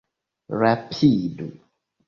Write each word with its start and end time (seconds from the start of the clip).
Rapidu! 0.61 1.49